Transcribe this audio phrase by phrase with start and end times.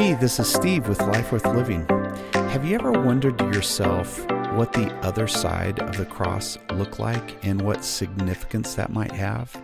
[0.00, 1.86] Hey, this is Steve with Life Worth Living.
[2.32, 4.18] Have you ever wondered to yourself
[4.54, 9.54] what the other side of the cross looked like and what significance that might have?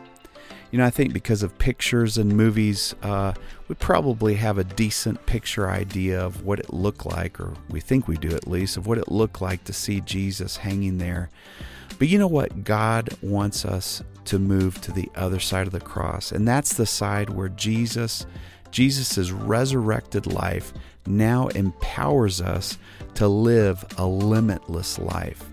[0.71, 3.33] You know, I think because of pictures and movies, uh,
[3.69, 8.07] we probably have a decent picture idea of what it looked like, or we think
[8.07, 11.31] we do at least, of what it looked like to see Jesus hanging there.
[11.99, 12.63] But you know what?
[12.63, 16.85] God wants us to move to the other side of the cross, and that's the
[16.85, 18.27] side where Jesus,
[18.71, 20.73] Jesus' resurrected life,
[21.07, 22.79] now empowers us
[23.15, 25.45] to live a limitless life.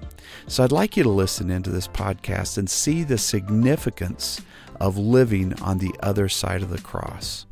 [0.48, 4.41] So I'd like you to listen into this podcast and see the significance
[4.80, 7.45] of living on the other side of the cross.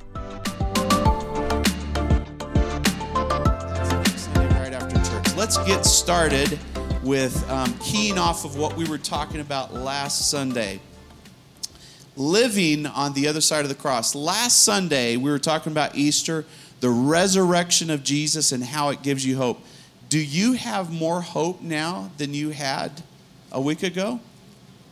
[4.36, 5.36] Right after church.
[5.36, 6.60] Let's get started
[7.04, 10.80] with um, keying off of what we were talking about last Sunday.
[12.16, 14.16] Living on the other side of the cross.
[14.16, 16.46] Last Sunday, we were talking about Easter,
[16.82, 19.60] the resurrection of Jesus, and how it gives you hope.
[20.10, 23.02] Do you have more hope now than you had
[23.52, 24.20] a week ago?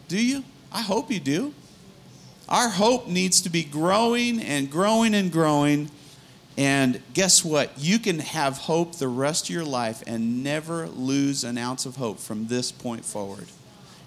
[0.08, 0.44] Do you?
[0.72, 1.54] I hope you do.
[2.48, 5.92] Our hope needs to be growing and growing and growing.
[6.58, 7.72] And guess what?
[7.78, 11.98] You can have hope the rest of your life and never lose an ounce of
[11.98, 13.46] hope from this point forward.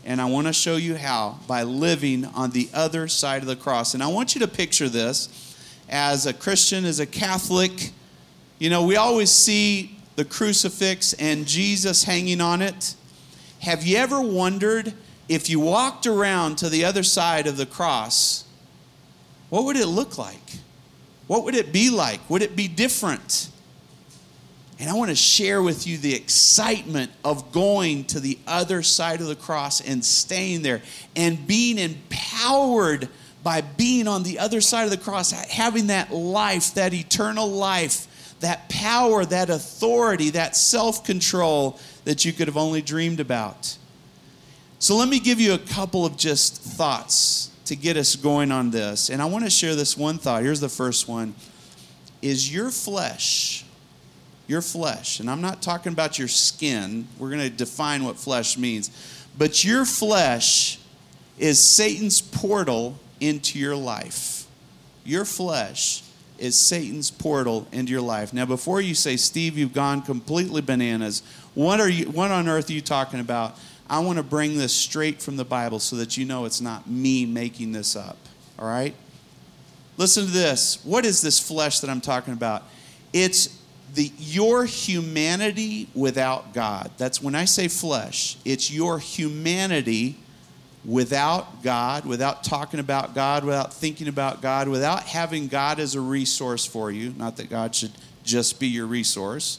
[0.05, 3.57] And I want to show you how by living on the other side of the
[3.57, 3.95] cross.
[3.95, 5.57] And I want you to picture this
[5.89, 7.91] as a Christian, as a Catholic.
[8.59, 12.95] You know, we always see the crucifix and Jesus hanging on it.
[13.61, 14.95] Have you ever wondered
[15.29, 18.45] if you walked around to the other side of the cross,
[19.51, 20.59] what would it look like?
[21.27, 22.29] What would it be like?
[22.29, 23.49] Would it be different?
[24.83, 29.21] And I want to share with you the excitement of going to the other side
[29.21, 30.83] of the cross and staying there
[31.15, 33.09] and being empowered
[33.45, 38.35] by being on the other side of the cross, having that life, that eternal life,
[38.41, 43.79] that power, that authority, that self control that you could have only dreamed about.
[44.81, 48.73] So let me give you a couple of just thoughts to get us going on
[48.73, 49.11] this.
[49.11, 50.43] And I want to share this one thought.
[50.43, 51.37] Here's the first one
[52.21, 53.62] is your flesh
[54.47, 55.21] your flesh.
[55.21, 57.07] And I'm not talking about your skin.
[57.19, 58.91] We're going to define what flesh means.
[59.37, 60.79] But your flesh
[61.39, 64.47] is Satan's portal into your life.
[65.05, 66.03] Your flesh
[66.39, 68.33] is Satan's portal into your life.
[68.33, 71.23] Now, before you say, Steve, you've gone completely bananas,
[71.55, 73.57] what, are you, what on earth are you talking about?
[73.89, 76.89] I want to bring this straight from the Bible so that you know it's not
[76.89, 78.17] me making this up.
[78.59, 78.95] All right?
[79.97, 80.85] Listen to this.
[80.85, 82.65] What is this flesh that I'm talking about?
[83.13, 83.62] It's
[83.95, 86.91] the your humanity without God.
[86.97, 90.17] That's when I say flesh, it's your humanity
[90.85, 96.01] without God, without talking about God, without thinking about God, without having God as a
[96.01, 97.15] resource for you.
[97.17, 97.93] Not that God should
[98.25, 99.59] just be your resource,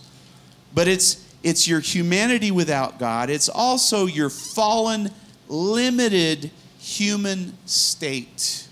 [0.74, 3.30] but it's it's your humanity without God.
[3.30, 5.12] It's also your fallen,
[5.50, 8.68] limited human state.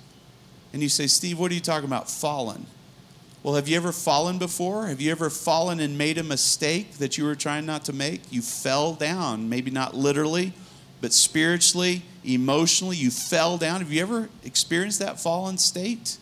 [0.73, 2.09] And you say, Steve, what are you talking about?
[2.09, 2.65] Fallen.
[3.43, 4.85] Well, have you ever fallen before?
[4.85, 8.21] Have you ever fallen and made a mistake that you were trying not to make?
[8.31, 10.53] You fell down, maybe not literally,
[11.01, 13.81] but spiritually, emotionally, you fell down.
[13.81, 16.17] Have you ever experienced that fallen state?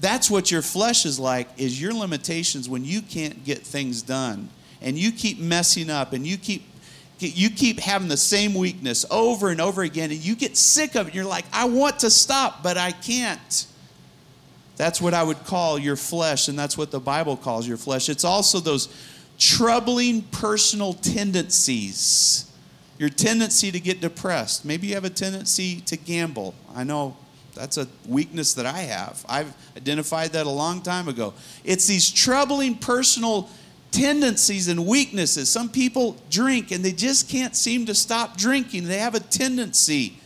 [0.00, 4.48] That's what your flesh is like is your limitations when you can't get things done
[4.80, 6.62] and you keep messing up and you keep
[7.18, 11.08] you keep having the same weakness over and over again and you get sick of
[11.08, 11.14] it.
[11.16, 13.66] You're like, I want to stop, but I can't.
[14.78, 18.08] That's what I would call your flesh, and that's what the Bible calls your flesh.
[18.08, 18.88] It's also those
[19.36, 22.50] troubling personal tendencies.
[22.96, 24.64] Your tendency to get depressed.
[24.64, 26.54] Maybe you have a tendency to gamble.
[26.74, 27.16] I know
[27.54, 29.24] that's a weakness that I have.
[29.28, 31.34] I've identified that a long time ago.
[31.64, 33.50] It's these troubling personal
[33.90, 35.48] tendencies and weaknesses.
[35.48, 38.86] Some people drink and they just can't seem to stop drinking.
[38.86, 40.18] They have a tendency.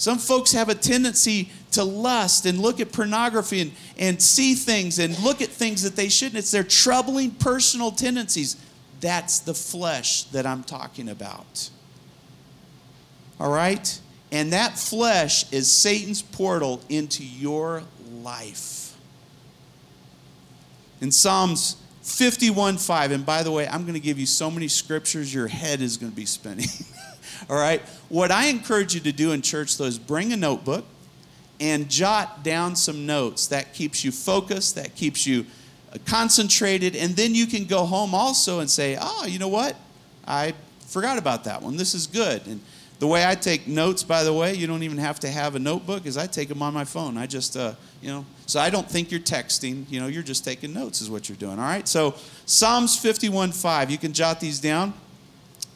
[0.00, 4.98] Some folks have a tendency to lust and look at pornography and, and see things
[4.98, 6.38] and look at things that they shouldn't.
[6.38, 8.56] It's their troubling personal tendencies.
[9.02, 11.68] That's the flesh that I'm talking about.
[13.38, 14.00] All right?
[14.32, 17.82] And that flesh is Satan's portal into your
[18.22, 18.96] life.
[21.02, 24.68] In Psalms 51 5, and by the way, I'm going to give you so many
[24.68, 26.68] scriptures, your head is going to be spinning.
[27.48, 27.80] All right?
[28.08, 30.84] What I encourage you to do in church, though, is bring a notebook
[31.60, 33.46] and jot down some notes.
[33.48, 35.46] That keeps you focused, that keeps you
[35.92, 39.76] uh, concentrated, and then you can go home also and say, oh, you know what?
[40.26, 40.54] I
[40.86, 41.76] forgot about that one.
[41.76, 42.46] This is good.
[42.46, 42.60] And
[42.98, 45.58] The way I take notes, by the way, you don't even have to have a
[45.58, 47.16] notebook, is I take them on my phone.
[47.16, 49.90] I just, uh, you know, so I don't think you're texting.
[49.90, 51.58] You know, you're just taking notes, is what you're doing.
[51.58, 51.88] All right.
[51.88, 52.14] So
[52.46, 54.92] Psalms 51 5, you can jot these down.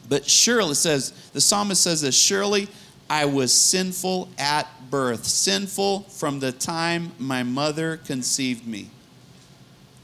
[0.07, 2.67] But surely, says, the psalmist says this surely
[3.09, 8.89] I was sinful at birth, sinful from the time my mother conceived me.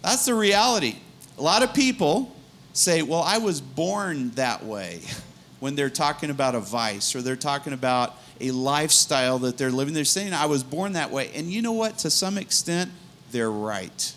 [0.01, 0.98] That's the reality.
[1.38, 2.36] A lot of people
[2.74, 5.01] say, well, I was born that way
[5.59, 9.94] when they're talking about a vice or they're talking about a lifestyle that they're living.
[9.94, 11.31] They're saying, I was born that way.
[11.36, 12.00] And you know what?
[12.00, 12.92] To some extent,
[13.31, 14.15] they're right.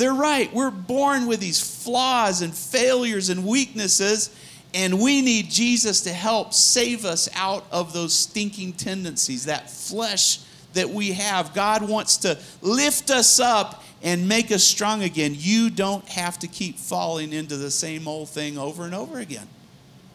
[0.00, 0.52] They're right.
[0.52, 4.34] We're born with these flaws and failures and weaknesses,
[4.72, 10.38] and we need Jesus to help save us out of those stinking tendencies, that flesh
[10.72, 11.52] that we have.
[11.52, 15.34] God wants to lift us up and make us strong again.
[15.36, 19.48] You don't have to keep falling into the same old thing over and over again.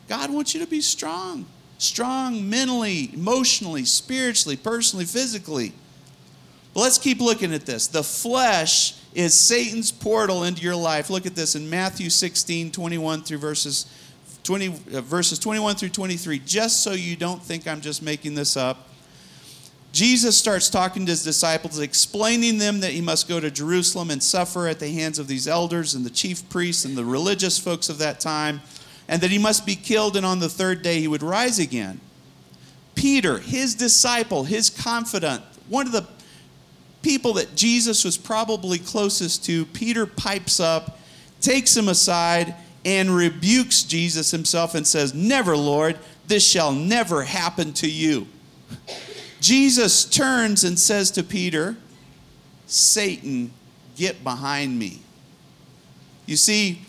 [0.08, 1.46] God wants you to be strong.
[1.78, 5.74] Strong mentally, emotionally, spiritually, personally, physically.
[6.74, 7.86] But let's keep looking at this.
[7.86, 11.10] The flesh is Satan's portal into your life.
[11.10, 13.86] Look at this in Matthew 16, 21 through verses
[14.44, 16.40] 20, uh, verses 21 through 23.
[16.40, 18.90] Just so you don't think I'm just making this up.
[19.92, 24.22] Jesus starts talking to his disciples, explaining them that he must go to Jerusalem and
[24.22, 27.88] suffer at the hands of these elders and the chief priests and the religious folks
[27.88, 28.62] of that time
[29.08, 32.00] and that he must be killed, and on the third day he would rise again.
[32.96, 36.08] Peter, his disciple, his confidant, one of the
[37.06, 40.98] people that Jesus was probably closest to, Peter pipes up,
[41.40, 47.74] takes him aside, and rebukes Jesus himself and says, Never, Lord, this shall never happen
[47.74, 48.26] to you.
[49.40, 51.78] Jesus turns and says to Peter,
[52.66, 53.54] Satan,
[53.96, 55.00] get behind me.
[56.26, 56.82] You see,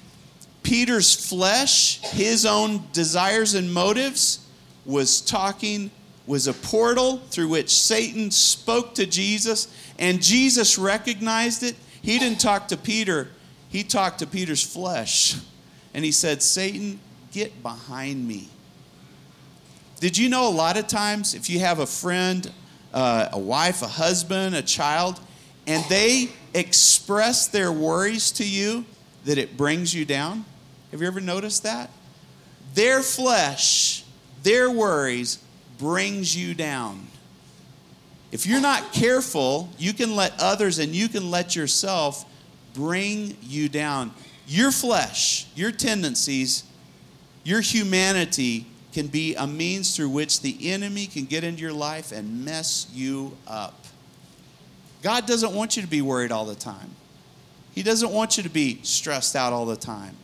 [0.62, 4.46] Peter's flesh, his own desires and motives,
[4.86, 5.90] was talking,
[6.26, 9.68] was a portal through which Satan spoke to Jesus,
[9.98, 11.76] and Jesus recognized it.
[12.02, 13.28] He didn't talk to Peter,
[13.69, 15.37] he talked to Peter's flesh.
[15.94, 17.00] And he said, Satan,
[17.32, 18.48] get behind me.
[19.98, 22.52] Did you know a lot of times if you have a friend,
[22.93, 25.19] uh, a wife, a husband, a child,
[25.66, 28.84] and they express their worries to you,
[29.25, 30.44] that it brings you down?
[30.90, 31.90] Have you ever noticed that?
[32.75, 34.04] Their flesh,
[34.42, 35.38] their worries
[35.78, 37.06] brings you down.
[38.37, 42.27] If you're not careful, you can let others and you can let yourself
[42.75, 44.12] bring you down.
[44.47, 46.62] Your flesh, your tendencies,
[47.44, 52.12] your humanity can be a means through which the enemy can get into your life
[52.12, 53.87] and mess you up.
[55.00, 56.91] God doesn't want you to be worried all the time.
[57.75, 60.15] He doesn't want you to be stressed out all the time.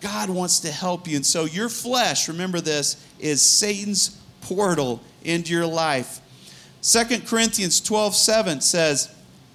[0.00, 1.16] God wants to help you.
[1.16, 6.22] And so your flesh, remember this, is Satan's portal into your life.
[6.80, 9.14] Second Corinthians 12 7 says,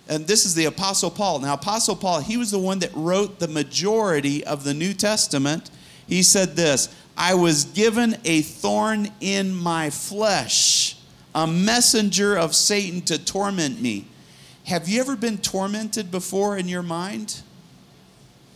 [0.09, 1.39] and this is the Apostle Paul.
[1.39, 5.69] Now, Apostle Paul, he was the one that wrote the majority of the New Testament.
[6.07, 10.97] He said this I was given a thorn in my flesh,
[11.33, 14.07] a messenger of Satan to torment me.
[14.65, 17.41] Have you ever been tormented before in your mind?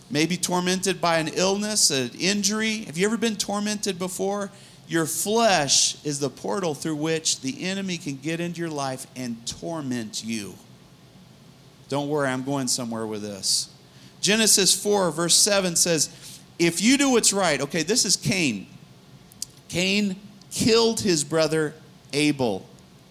[0.10, 2.86] maybe tormented by an illness, an injury.
[2.86, 4.52] Have you ever been tormented before?
[4.88, 9.46] Your flesh is the portal through which the enemy can get into your life and
[9.46, 10.54] torment you.
[11.90, 13.70] Don't worry, I'm going somewhere with this.
[14.22, 18.68] Genesis 4, verse 7 says, If you do what's right, okay, this is Cain.
[19.68, 20.16] Cain
[20.52, 21.74] killed his brother
[22.14, 22.66] Abel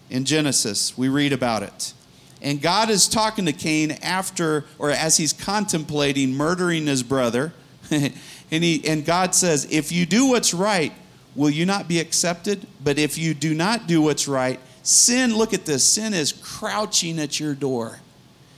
[0.09, 0.97] in Genesis.
[0.97, 1.93] We read about it.
[2.41, 7.53] And God is talking to Cain after, or as he's contemplating murdering his brother.
[7.91, 8.13] and,
[8.49, 10.93] he, and God says, If you do what's right,
[11.37, 12.67] will you not be accepted?
[12.83, 17.19] But if you do not do what's right, sin, look at this, sin is crouching
[17.19, 17.99] at your door.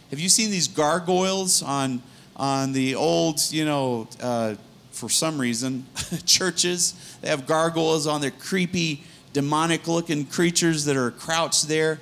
[0.10, 2.02] Have you seen these gargoyles on,
[2.36, 4.56] on the old, you know, uh,
[4.92, 5.86] for some reason,
[6.26, 7.18] churches?
[7.22, 12.00] They have gargoyles on their creepy, demonic looking creatures that are crouched there.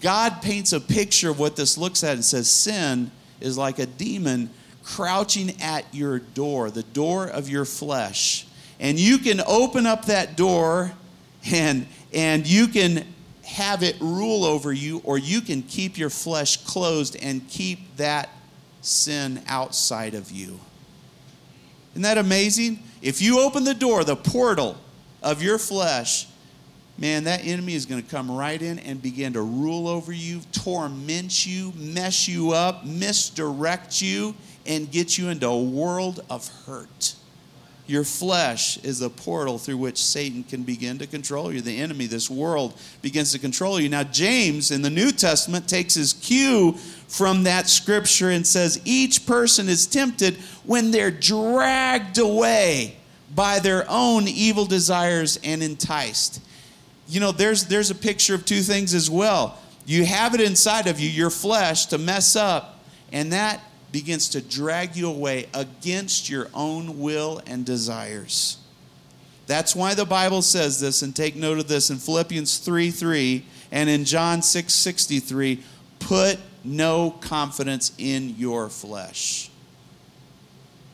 [0.00, 3.86] God paints a picture of what this looks at and says sin is like a
[3.86, 4.50] demon
[4.82, 8.46] crouching at your door, the door of your flesh.
[8.78, 10.92] And you can open up that door
[11.50, 13.06] and, and you can
[13.44, 18.28] have it rule over you, or you can keep your flesh closed and keep that
[18.82, 20.58] sin outside of you.
[21.92, 22.80] Isn't that amazing?
[23.00, 24.76] If you open the door, the portal
[25.22, 26.26] of your flesh,
[26.98, 30.40] man, that enemy is going to come right in and begin to rule over you,
[30.52, 34.34] torment you, mess you up, misdirect you,
[34.66, 37.14] and get you into a world of hurt.
[37.86, 41.60] Your flesh is a portal through which Satan can begin to control you.
[41.60, 43.88] The enemy, this world, begins to control you.
[43.88, 46.72] Now, James in the New Testament takes his cue
[47.06, 52.96] from that scripture and says, Each person is tempted when they're dragged away
[53.34, 56.40] by their own evil desires and enticed.
[57.06, 59.58] You know, there's, there's a picture of two things as well.
[59.84, 62.80] You have it inside of you, your flesh, to mess up,
[63.12, 63.60] and that
[63.92, 68.58] begins to drag you away against your own will and desires.
[69.46, 73.44] That's why the Bible says this, and take note of this in Philippians 3 3
[73.70, 75.62] and in John 6 63
[75.98, 79.50] put no confidence in your flesh.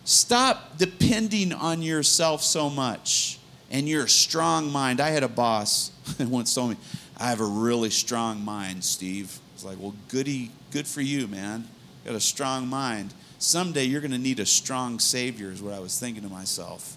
[0.05, 3.39] Stop depending on yourself so much
[3.71, 5.01] and your strong mind.
[5.01, 6.77] I had a boss that once told me,
[7.17, 9.39] I have a really strong mind, Steve.
[9.55, 11.69] It's like, well, goody, good for you, man.
[12.05, 13.15] Got a strong mind.
[13.39, 16.97] Someday you're going to need a strong Savior, is what I was thinking to myself.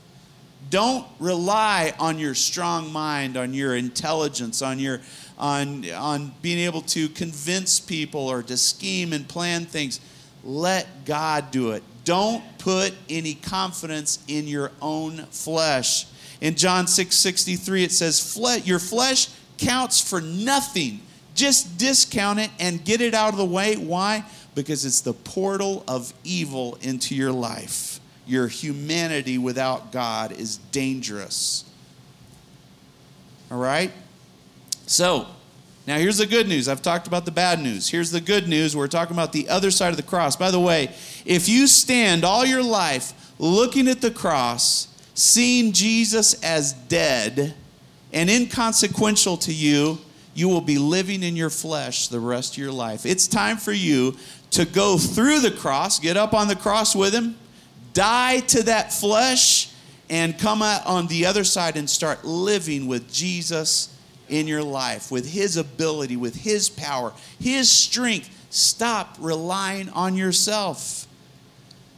[0.70, 5.02] Don't rely on your strong mind, on your intelligence, on your
[5.38, 10.00] on on being able to convince people or to scheme and plan things.
[10.44, 11.84] Let God do it.
[12.04, 16.06] Don't put any confidence in your own flesh.
[16.42, 21.02] In John 6 63, it says, Your flesh counts for nothing.
[21.34, 23.76] Just discount it and get it out of the way.
[23.76, 24.24] Why?
[24.56, 28.00] Because it's the portal of evil into your life.
[28.26, 31.66] Your humanity without God is dangerous.
[33.52, 33.92] All right?
[34.88, 35.28] So,
[35.88, 36.68] now here's the good news.
[36.68, 37.90] I've talked about the bad news.
[37.90, 38.76] Here's the good news.
[38.76, 40.36] We're talking about the other side of the cross.
[40.36, 40.92] By the way,
[41.26, 47.54] if you stand all your life looking at the cross, seeing Jesus as dead,
[48.12, 50.00] and inconsequential to you,
[50.34, 53.06] you will be living in your flesh the rest of your life.
[53.06, 54.18] It's time for you
[54.56, 57.36] to go through the cross, get up on the cross with Him,
[57.94, 59.70] die to that flesh,
[60.10, 63.94] and come out on the other side and start living with Jesus
[64.30, 68.30] in your life, with His ability, with His power, His strength.
[68.50, 71.06] Stop relying on yourself.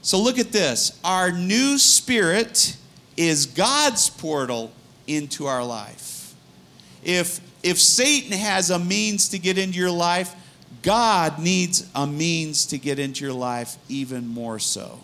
[0.01, 0.99] So look at this.
[1.03, 2.75] Our new spirit
[3.15, 4.71] is God's portal
[5.05, 6.33] into our life.
[7.03, 10.33] If, if Satan has a means to get into your life,
[10.81, 14.99] God needs a means to get into your life even more so.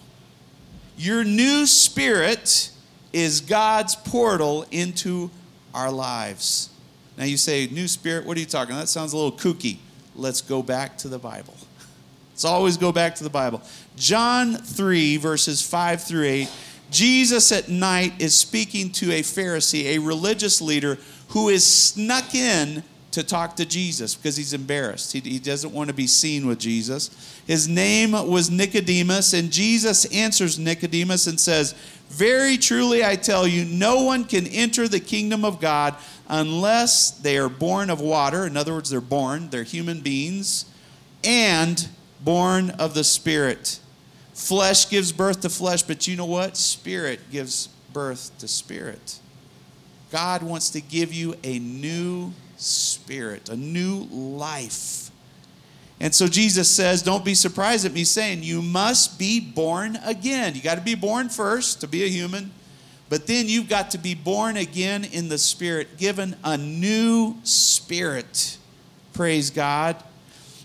[0.98, 2.70] Your new spirit
[3.12, 5.30] is God's portal into
[5.74, 6.70] our lives.
[7.18, 8.76] Now you say, new spirit, what are you talking?
[8.76, 9.78] That sounds a little kooky.
[10.16, 11.56] Let's go back to the Bible.
[12.32, 13.62] Let's always go back to the Bible.
[13.96, 16.50] John 3, verses 5 through 8
[16.94, 21.00] Jesus at night is speaking to a Pharisee, a religious leader,
[21.30, 25.14] who is snuck in to talk to Jesus because he's embarrassed.
[25.14, 27.42] He, he doesn't want to be seen with Jesus.
[27.46, 31.74] His name was Nicodemus, and Jesus answers Nicodemus and says,
[32.10, 35.96] Very truly I tell you, no one can enter the kingdom of God
[36.28, 38.46] unless they are born of water.
[38.46, 40.66] In other words, they're born, they're human beings,
[41.24, 41.88] and
[42.22, 43.80] born of the Spirit.
[44.34, 46.58] Flesh gives birth to flesh, but you know what?
[46.58, 49.20] Spirit gives birth to spirit.
[50.12, 55.12] God wants to give you a new spirit, a new life.
[56.00, 60.56] And so Jesus says, Don't be surprised at me saying, You must be born again.
[60.56, 62.52] You got to be born first to be a human,
[63.10, 68.58] but then you've got to be born again in the spirit, given a new spirit.
[69.14, 69.96] Praise God.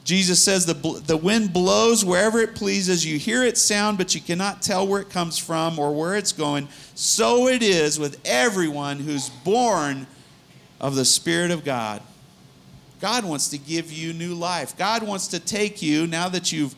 [0.08, 3.04] Jesus says the, the wind blows wherever it pleases.
[3.04, 6.32] You hear its sound, but you cannot tell where it comes from or where it's
[6.32, 6.66] going.
[6.94, 10.06] So it is with everyone who's born
[10.80, 12.02] of the Spirit of God.
[13.00, 14.76] God wants to give you new life.
[14.76, 16.74] God wants to take you, now that you've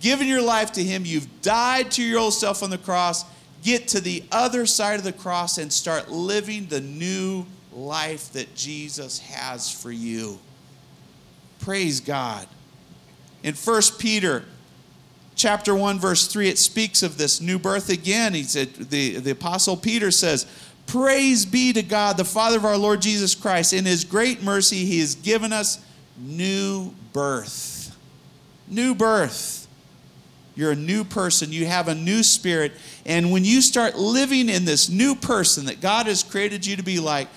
[0.00, 3.24] given your life to Him, you've died to your old self on the cross,
[3.62, 8.54] get to the other side of the cross and start living the new life that
[8.54, 10.38] Jesus has for you.
[11.60, 12.46] Praise God.
[13.42, 14.44] In 1 Peter
[15.34, 18.34] chapter 1 verse 3 it speaks of this new birth again.
[18.34, 20.46] He said the, the apostle Peter says,
[20.86, 23.72] "Praise be to God, the Father of our Lord Jesus Christ.
[23.72, 25.78] In his great mercy he has given us
[26.18, 27.96] new birth."
[28.68, 29.66] New birth.
[30.54, 31.52] You're a new person.
[31.52, 32.72] You have a new spirit.
[33.06, 36.82] And when you start living in this new person that God has created you to
[36.82, 37.28] be like,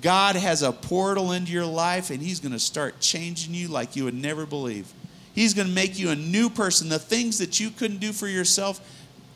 [0.00, 3.96] God has a portal into your life and He's going to start changing you like
[3.96, 4.92] you would never believe.
[5.34, 6.88] He's going to make you a new person.
[6.88, 8.80] The things that you couldn't do for yourself,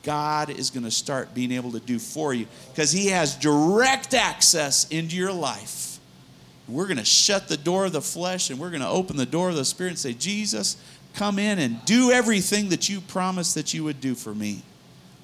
[0.03, 4.15] God is going to start being able to do for you because He has direct
[4.15, 5.99] access into your life.
[6.69, 9.27] We're going to shut the door of the flesh and we're going to open the
[9.27, 10.77] door of the Spirit and say, Jesus,
[11.15, 14.63] come in and do everything that you promised that you would do for me.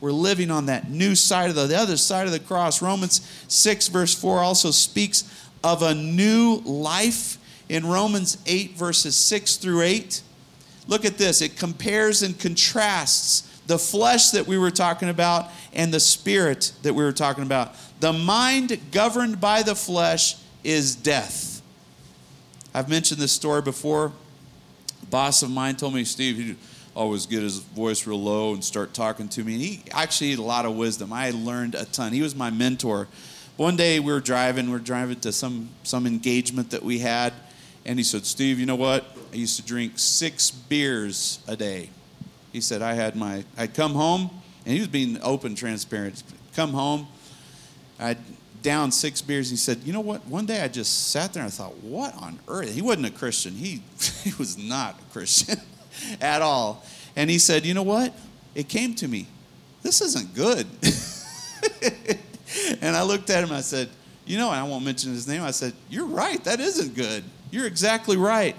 [0.00, 2.82] We're living on that new side of the, the other side of the cross.
[2.82, 5.24] Romans 6, verse 4 also speaks
[5.62, 7.38] of a new life
[7.68, 10.22] in Romans 8, verses 6 through 8.
[10.86, 11.40] Look at this.
[11.40, 16.94] It compares and contrasts the flesh that we were talking about and the spirit that
[16.94, 17.74] we were talking about.
[18.00, 21.62] The mind governed by the flesh is death.
[22.74, 24.12] I've mentioned this story before.
[25.02, 26.56] A boss of mine told me, Steve, he'd
[26.94, 29.54] always get his voice real low and start talking to me.
[29.54, 31.12] And he actually had a lot of wisdom.
[31.12, 32.12] I learned a ton.
[32.12, 33.08] He was my mentor.
[33.56, 37.32] One day we were driving, we were driving to some, some engagement that we had.
[37.84, 39.04] And he said, Steve, you know what?
[39.32, 41.90] I used to drink six beers a day.
[42.54, 44.30] He said, I had my, I'd come home,
[44.64, 46.22] and he was being open, transparent.
[46.54, 47.08] Come home,
[47.98, 48.16] I'd
[48.62, 49.50] down six beers.
[49.50, 50.24] He said, You know what?
[50.28, 52.72] One day I just sat there and I thought, What on earth?
[52.72, 53.54] He wasn't a Christian.
[53.54, 53.82] He,
[54.22, 55.58] he was not a Christian
[56.20, 56.84] at all.
[57.16, 58.14] And he said, You know what?
[58.54, 59.26] It came to me.
[59.82, 60.68] This isn't good.
[62.80, 63.88] and I looked at him I said,
[64.26, 65.42] You know, I won't mention his name.
[65.42, 66.42] I said, You're right.
[66.44, 67.24] That isn't good.
[67.50, 68.54] You're exactly right.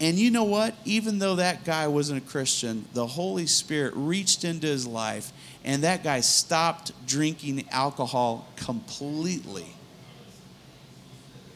[0.00, 0.74] And you know what?
[0.86, 5.30] Even though that guy wasn't a Christian, the Holy Spirit reached into his life
[5.62, 9.66] and that guy stopped drinking alcohol completely.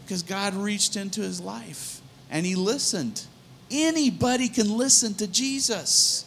[0.05, 3.25] Because God reached into his life and he listened.
[3.71, 6.27] Anybody can listen to Jesus.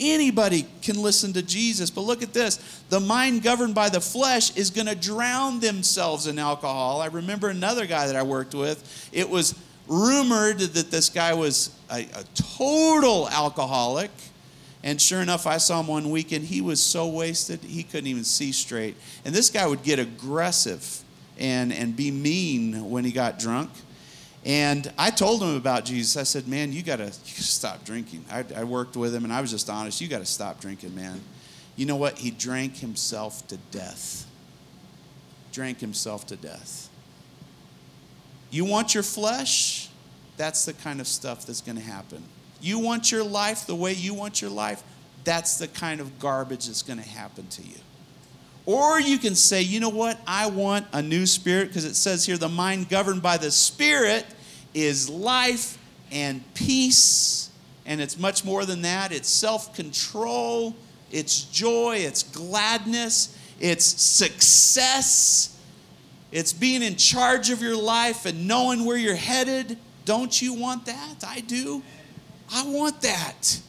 [0.00, 1.90] Anybody can listen to Jesus.
[1.90, 6.26] But look at this the mind governed by the flesh is going to drown themselves
[6.26, 7.02] in alcohol.
[7.02, 9.10] I remember another guy that I worked with.
[9.12, 9.54] It was
[9.92, 14.10] rumored that this guy was a, a total alcoholic.
[14.82, 16.46] And sure enough, I saw him one weekend.
[16.46, 18.96] He was so wasted, he couldn't even see straight.
[19.24, 21.02] And this guy would get aggressive
[21.38, 23.70] and, and be mean when he got drunk.
[24.44, 26.16] And I told him about Jesus.
[26.16, 28.24] I said, Man, you got to stop drinking.
[28.30, 30.00] I, I worked with him and I was just honest.
[30.00, 31.20] You got to stop drinking, man.
[31.76, 32.18] You know what?
[32.18, 34.26] He drank himself to death.
[35.52, 36.88] Drank himself to death.
[38.50, 39.81] You want your flesh?
[40.36, 42.22] That's the kind of stuff that's going to happen.
[42.60, 44.82] You want your life the way you want your life?
[45.24, 47.76] That's the kind of garbage that's going to happen to you.
[48.64, 50.20] Or you can say, you know what?
[50.26, 54.24] I want a new spirit because it says here the mind governed by the spirit
[54.72, 55.78] is life
[56.12, 57.50] and peace.
[57.84, 60.76] And it's much more than that it's self control,
[61.10, 65.58] it's joy, it's gladness, it's success,
[66.30, 69.76] it's being in charge of your life and knowing where you're headed.
[70.04, 71.24] Don't you want that?
[71.26, 71.82] I do.
[72.52, 73.60] I want that.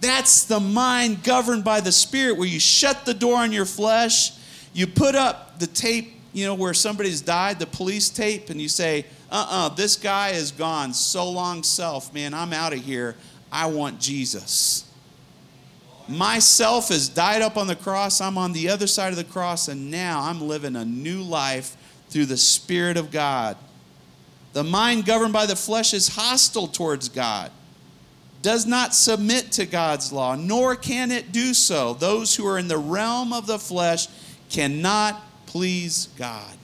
[0.00, 4.32] That's the mind governed by the Spirit, where you shut the door on your flesh,
[4.72, 8.68] you put up the tape, you know, where somebody's died, the police tape, and you
[8.68, 10.94] say, uh uh-uh, uh, this guy is gone.
[10.94, 13.16] So long, self, man, I'm out of here.
[13.50, 14.84] I want Jesus.
[16.06, 18.20] Myself has died up on the cross.
[18.20, 21.76] I'm on the other side of the cross, and now I'm living a new life
[22.08, 23.56] through the Spirit of God.
[24.52, 27.50] The mind governed by the flesh is hostile towards God,
[28.42, 31.94] does not submit to God's law, nor can it do so.
[31.94, 34.08] Those who are in the realm of the flesh
[34.48, 36.56] cannot please God.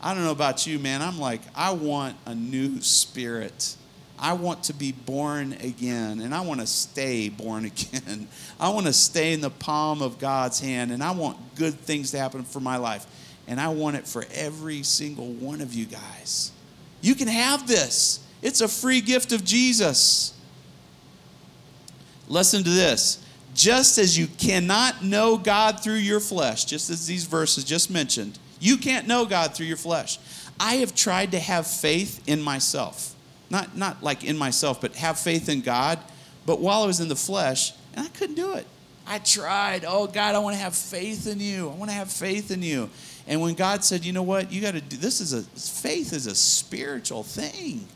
[0.00, 1.02] I don't know about you, man.
[1.02, 3.76] I'm like, I want a new spirit.
[4.18, 8.28] I want to be born again and I want to stay born again.
[8.58, 12.10] I want to stay in the palm of God's hand and I want good things
[12.12, 13.06] to happen for my life.
[13.46, 16.52] And I want it for every single one of you guys.
[17.00, 20.34] You can have this, it's a free gift of Jesus.
[22.28, 23.24] Listen to this.
[23.54, 28.38] Just as you cannot know God through your flesh, just as these verses just mentioned,
[28.60, 30.18] you can't know God through your flesh.
[30.60, 33.14] I have tried to have faith in myself
[33.50, 35.98] not, not like in myself, but have faith in God.
[36.46, 38.66] But while I was in the flesh, and I couldn't do it.
[39.06, 39.84] I tried.
[39.86, 41.70] Oh, God, I want to have faith in you.
[41.70, 42.90] I want to have faith in you.
[43.28, 46.12] And when God said, you know what, you got to do this is a faith
[46.12, 47.86] is a spiritual thing.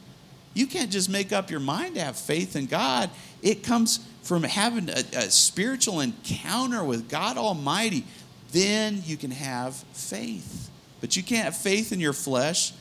[0.54, 3.08] You can't just make up your mind to have faith in God.
[3.40, 8.04] It comes from having a, a spiritual encounter with God Almighty.
[8.52, 10.70] Then you can have faith.
[11.00, 12.74] But you can't have faith in your flesh.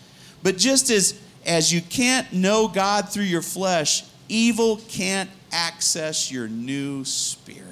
[0.43, 6.47] But just as as you can't know God through your flesh, evil can't access your
[6.47, 7.70] new spirit.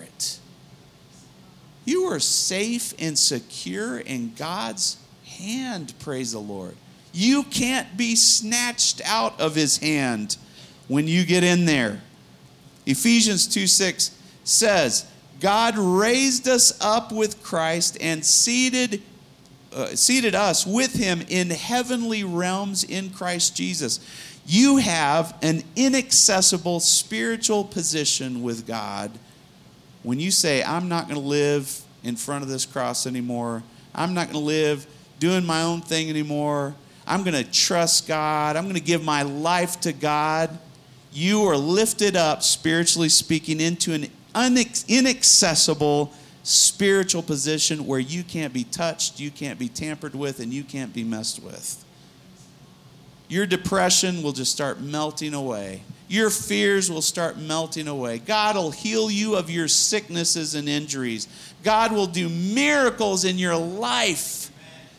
[1.89, 6.75] You are safe and secure in God's hand, praise the Lord.
[7.13, 10.37] You can't be snatched out of his hand
[10.87, 12.03] when you get in there.
[12.85, 15.07] Ephesians 2 6 says,
[15.39, 19.01] God raised us up with Christ and seated
[19.73, 23.99] uh, seated us with him in heavenly realms in Christ Jesus.
[24.45, 29.09] You have an inaccessible spiritual position with God
[30.03, 34.13] when you say, I'm not going to live in front of this cross anymore, I'm
[34.13, 34.87] not going to live
[35.19, 39.23] doing my own thing anymore, I'm going to trust God, I'm going to give my
[39.23, 40.57] life to God,
[41.11, 44.07] you are lifted up, spiritually speaking, into an
[44.87, 50.63] inaccessible spiritual position where you can't be touched, you can't be tampered with, and you
[50.63, 51.83] can't be messed with.
[53.27, 55.83] Your depression will just start melting away.
[56.09, 58.17] Your fears will start melting away.
[58.17, 61.27] God will heal you of your sicknesses and injuries.
[61.63, 64.51] God will do miracles in your life.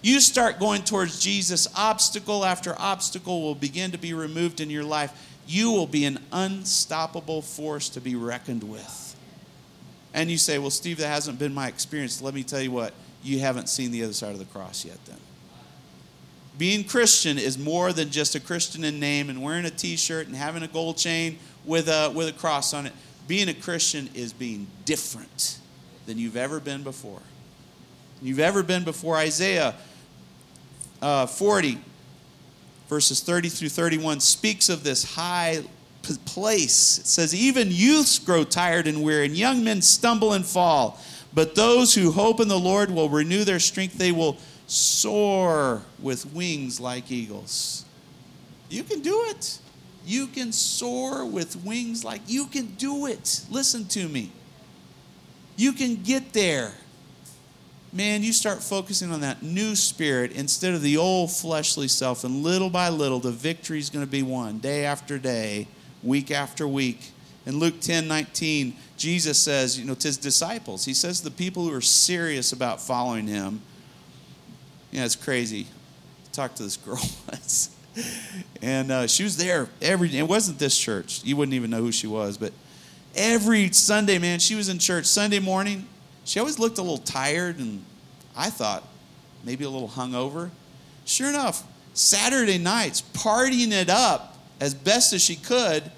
[0.02, 4.84] You start going towards Jesus, obstacle after obstacle will begin to be removed in your
[4.84, 5.12] life.
[5.48, 9.16] You will be an unstoppable force to be reckoned with.
[10.14, 12.22] And you say, Well, Steve, that hasn't been my experience.
[12.22, 12.94] Let me tell you what,
[13.24, 15.18] you haven't seen the other side of the cross yet, then
[16.60, 20.26] being Christian is more than just a Christian in name and wearing a t shirt
[20.26, 22.92] and having a gold chain with a, with a cross on it.
[23.26, 25.58] Being a Christian is being different
[26.04, 27.22] than you've ever been before.
[28.20, 29.16] You've ever been before.
[29.16, 29.74] Isaiah
[31.00, 31.78] uh, 40,
[32.90, 35.62] verses 30 through 31, speaks of this high
[36.26, 36.98] place.
[36.98, 41.00] It says, Even youths grow tired and weary, and young men stumble and fall.
[41.32, 43.96] But those who hope in the Lord will renew their strength.
[43.96, 44.36] They will
[44.70, 47.84] soar with wings like eagles.
[48.68, 49.58] You can do it.
[50.06, 53.44] You can soar with wings like you can do it.
[53.50, 54.30] Listen to me.
[55.56, 56.72] You can get there.
[57.92, 62.44] Man, you start focusing on that new spirit instead of the old fleshly self, and
[62.44, 65.66] little by little, the victory is going to be won day after day,
[66.04, 67.10] week after week.
[67.44, 71.64] In Luke 10 19, Jesus says, you know, to his disciples, he says the people
[71.64, 73.62] who are serious about following him,
[74.90, 75.66] yeah, it's crazy.
[76.32, 77.76] Talked to this girl once,
[78.62, 80.16] and uh, she was there every.
[80.16, 81.22] It wasn't this church.
[81.24, 82.52] You wouldn't even know who she was, but
[83.14, 85.06] every Sunday, man, she was in church.
[85.06, 85.86] Sunday morning,
[86.24, 87.84] she always looked a little tired, and
[88.36, 88.86] I thought
[89.44, 90.50] maybe a little hungover.
[91.04, 95.90] Sure enough, Saturday nights, partying it up as best as she could,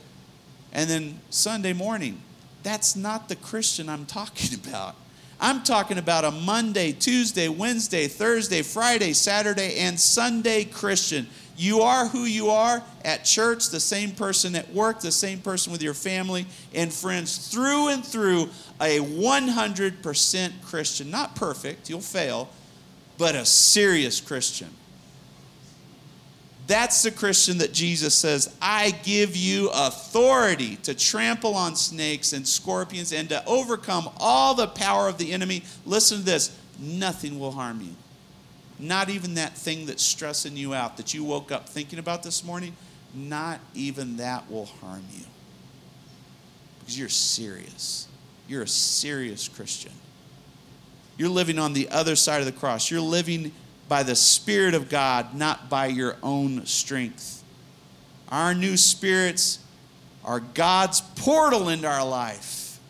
[0.73, 2.21] and then Sunday morning.
[2.63, 4.95] That's not the Christian I'm talking about.
[5.43, 11.27] I'm talking about a Monday, Tuesday, Wednesday, Thursday, Friday, Saturday, and Sunday Christian.
[11.57, 15.73] You are who you are at church, the same person at work, the same person
[15.73, 18.51] with your family and friends, through and through,
[18.81, 21.11] a 100% Christian.
[21.11, 22.49] Not perfect, you'll fail,
[23.19, 24.69] but a serious Christian.
[26.73, 32.49] That's the Christian that Jesus says, I give you authority to trample on snakes and
[32.49, 35.65] scorpions and to overcome all the power of the enemy.
[35.85, 37.95] Listen to this nothing will harm you.
[38.79, 42.43] Not even that thing that's stressing you out that you woke up thinking about this
[42.43, 42.75] morning,
[43.13, 45.27] not even that will harm you.
[46.81, 48.09] Because you're serious.
[48.49, 49.93] You're a serious Christian.
[51.19, 52.91] You're living on the other side of the cross.
[52.91, 53.53] You're living
[53.93, 57.45] by the Spirit of God, not by your own strength.
[58.31, 59.59] Our new spirits
[60.25, 62.81] are God's portal into our life.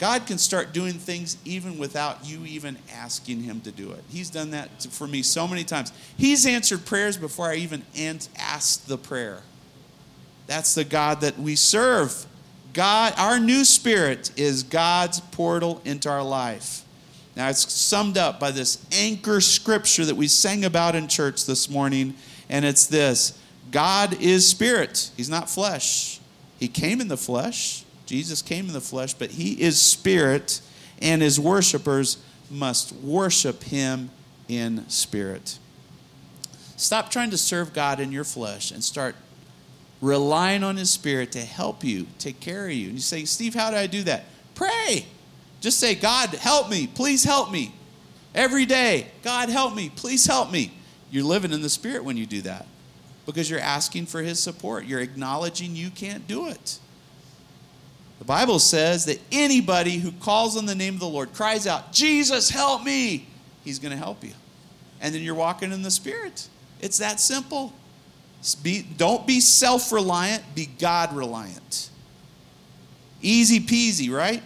[0.00, 4.02] God can start doing things even without you even asking Him to do it.
[4.08, 5.92] He's done that for me so many times.
[6.16, 7.84] He's answered prayers before I even
[8.36, 9.38] asked the prayer.
[10.48, 12.26] That's the God that we serve.
[12.72, 16.82] God, our new spirit is God's portal into our life.
[17.34, 21.70] Now, it's summed up by this anchor scripture that we sang about in church this
[21.70, 22.14] morning,
[22.48, 23.38] and it's this
[23.70, 26.20] God is spirit, He's not flesh.
[26.58, 30.60] He came in the flesh, Jesus came in the flesh, but He is spirit,
[31.00, 32.18] and His worshipers
[32.50, 34.10] must worship Him
[34.48, 35.58] in spirit.
[36.76, 39.14] Stop trying to serve God in your flesh and start
[40.00, 42.86] relying on His Spirit to help you, take care of you.
[42.86, 44.24] And you say, Steve, how do I do that?
[44.54, 45.06] Pray.
[45.62, 46.88] Just say, God, help me.
[46.88, 47.72] Please help me.
[48.34, 49.90] Every day, God, help me.
[49.94, 50.72] Please help me.
[51.10, 52.66] You're living in the Spirit when you do that
[53.26, 54.86] because you're asking for His support.
[54.86, 56.80] You're acknowledging you can't do it.
[58.18, 61.92] The Bible says that anybody who calls on the name of the Lord cries out,
[61.92, 63.26] Jesus, help me,
[63.64, 64.32] He's going to help you.
[65.00, 66.48] And then you're walking in the Spirit.
[66.80, 67.72] It's that simple.
[68.64, 71.90] Be, don't be self reliant, be God reliant.
[73.20, 74.42] Easy peasy, right?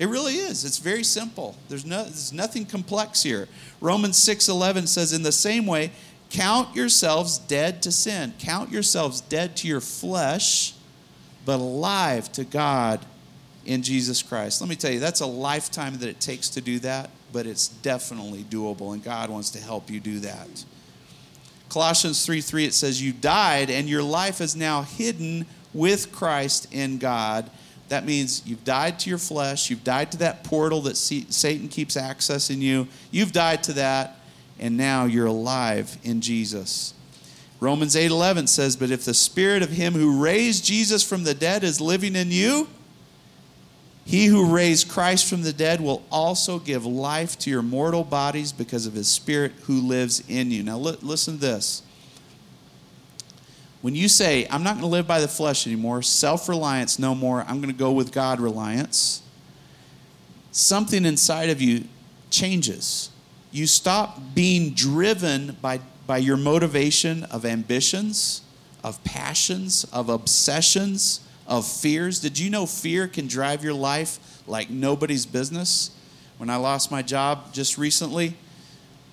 [0.00, 0.64] It really is.
[0.64, 1.54] It's very simple.
[1.68, 3.48] There's, no, there's nothing complex here.
[3.82, 5.92] Romans 6:11 says in the same way,
[6.30, 8.32] count yourselves dead to sin.
[8.38, 10.72] Count yourselves dead to your flesh,
[11.44, 13.04] but alive to God
[13.66, 14.62] in Jesus Christ.
[14.62, 17.68] Let me tell you, that's a lifetime that it takes to do that, but it's
[17.68, 20.64] definitely doable and God wants to help you do that.
[21.68, 26.72] Colossians 3 3, it says, You died, and your life is now hidden with Christ
[26.72, 27.50] in God.
[27.90, 31.96] That means you've died to your flesh, you've died to that portal that Satan keeps
[31.96, 32.88] accessing you.
[33.10, 34.16] You've died to that,
[34.58, 36.94] and now you're alive in Jesus.
[37.58, 41.64] Romans 8:11 says, "But if the spirit of him who raised Jesus from the dead
[41.64, 42.68] is living in you,
[44.04, 48.52] he who raised Christ from the dead will also give life to your mortal bodies
[48.52, 51.82] because of his spirit who lives in you." Now listen to this.
[53.82, 57.14] When you say, I'm not going to live by the flesh anymore, self reliance no
[57.14, 59.22] more, I'm going to go with God reliance,
[60.52, 61.84] something inside of you
[62.30, 63.10] changes.
[63.52, 68.42] You stop being driven by, by your motivation of ambitions,
[68.84, 72.20] of passions, of obsessions, of fears.
[72.20, 75.90] Did you know fear can drive your life like nobody's business?
[76.38, 78.34] When I lost my job just recently,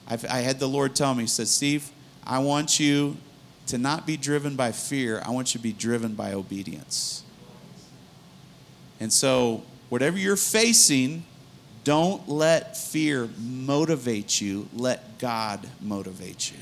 [0.07, 1.89] I've, i had the Lord tell me, He said, Steve,
[2.23, 3.17] I want you
[3.67, 7.23] to not be driven by fear, I want you to be driven by obedience.
[8.99, 11.23] And so, whatever you're facing,
[11.83, 16.57] don't let fear motivate you, let God motivate you.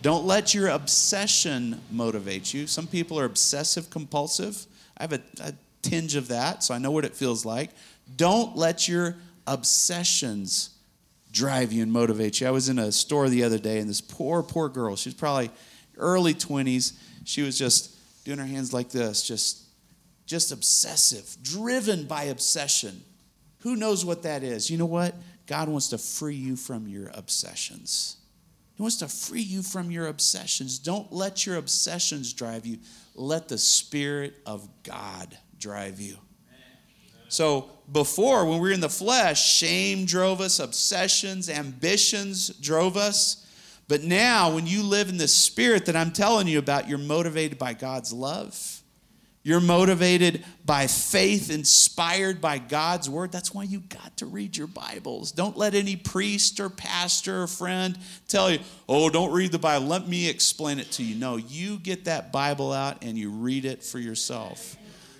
[0.00, 2.66] Don't let your obsession motivate you.
[2.66, 4.66] Some people are obsessive compulsive.
[4.96, 7.70] I have a, a tinge of that, so I know what it feels like.
[8.16, 10.70] Don't let your obsessions
[11.32, 12.46] drive you and motivate you.
[12.46, 15.50] I was in a store the other day, and this poor, poor girl, she's probably
[15.98, 19.64] early 20s, she was just doing her hands like this, just,
[20.26, 23.02] just obsessive, driven by obsession.
[23.60, 24.70] Who knows what that is?
[24.70, 25.14] You know what?
[25.46, 28.16] God wants to free you from your obsessions.
[28.76, 30.78] He wants to free you from your obsessions.
[30.78, 32.78] Don't let your obsessions drive you.
[33.16, 36.16] Let the Spirit of God drive you.
[37.28, 43.44] So, before, when we were in the flesh, shame drove us, obsessions, ambitions drove us.
[43.88, 47.58] But now, when you live in the spirit that I'm telling you about, you're motivated
[47.58, 48.82] by God's love.
[49.42, 53.32] You're motivated by faith inspired by God's word.
[53.32, 55.32] That's why you got to read your Bibles.
[55.32, 59.86] Don't let any priest or pastor or friend tell you, oh, don't read the Bible.
[59.86, 61.14] Let me explain it to you.
[61.14, 64.76] No, you get that Bible out and you read it for yourself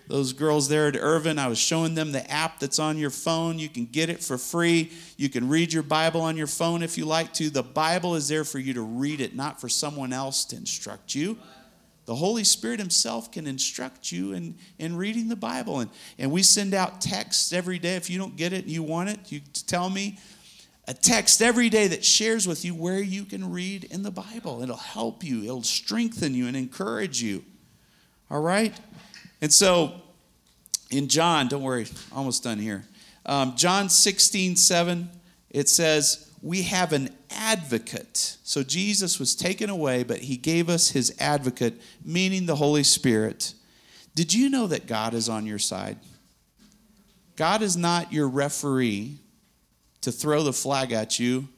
[0.09, 3.59] those girls there at Irvin, I was showing them the app that's on your phone.
[3.59, 4.90] You can get it for free.
[5.18, 7.51] You can read your Bible on your phone if you like to.
[7.51, 11.14] The Bible is there for you to read it, not for someone else to instruct
[11.14, 11.38] you.
[12.07, 15.81] The Holy Spirit Himself can instruct you in, in reading the Bible.
[15.81, 17.97] And, and we send out texts every day.
[17.97, 20.18] If you don't get it and you want it, you tell me
[20.87, 24.62] a text every day that shares with you where you can read in the Bible.
[24.62, 27.44] It'll help you, it'll strengthen you, and encourage you.
[28.31, 28.75] All right?
[29.40, 30.01] And so
[30.90, 32.85] in John, don't worry, almost done here.
[33.27, 35.11] Um, John 16, 7,
[35.51, 38.38] it says, We have an advocate.
[38.42, 43.55] So Jesus was taken away, but he gave us his advocate, meaning the Holy Spirit.
[44.14, 45.98] Did you know that God is on your side?
[47.37, 49.18] God is not your referee
[50.01, 51.48] to throw the flag at you,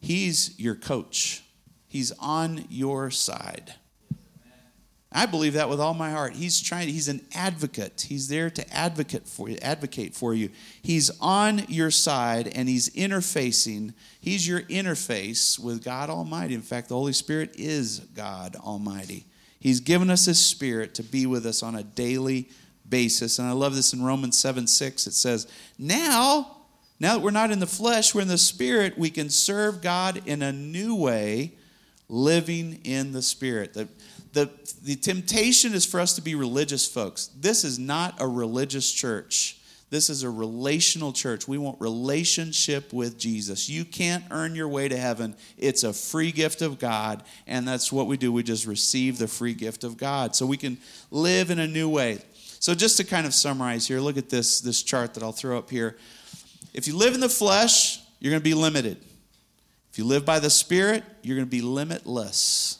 [0.00, 1.44] He's your coach.
[1.86, 3.74] He's on your side.
[5.12, 6.34] I believe that with all my heart.
[6.34, 8.06] He's trying he's an advocate.
[8.08, 10.50] He's there to advocate for you, advocate for you.
[10.82, 13.94] He's on your side and he's interfacing.
[14.20, 16.54] He's your interface with God Almighty.
[16.54, 19.26] In fact, the Holy Spirit is God Almighty.
[19.58, 22.48] He's given us his spirit to be with us on a daily
[22.88, 23.38] basis.
[23.38, 25.06] And I love this in Romans 7 6.
[25.08, 26.56] It says, Now,
[27.00, 30.22] now that we're not in the flesh, we're in the spirit, we can serve God
[30.26, 31.54] in a new way,
[32.08, 33.74] living in the spirit.
[33.74, 33.88] The,
[34.32, 34.50] the,
[34.82, 37.30] the temptation is for us to be religious folks.
[37.38, 39.56] This is not a religious church.
[39.90, 41.48] This is a relational church.
[41.48, 43.68] We want relationship with Jesus.
[43.68, 45.34] You can't earn your way to heaven.
[45.58, 48.32] It's a free gift of God, and that's what we do.
[48.32, 50.78] We just receive the free gift of God so we can
[51.10, 52.20] live in a new way.
[52.60, 55.58] So just to kind of summarize here, look at this this chart that I'll throw
[55.58, 55.96] up here.
[56.72, 58.98] If you live in the flesh, you're going to be limited.
[59.90, 62.79] If you live by the spirit, you're going to be limitless.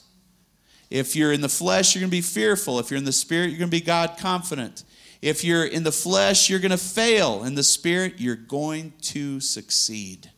[0.91, 2.77] If you're in the flesh, you're going to be fearful.
[2.77, 4.83] If you're in the spirit, you're going to be God confident.
[5.21, 7.43] If you're in the flesh, you're going to fail.
[7.43, 10.29] In the spirit, you're going to succeed.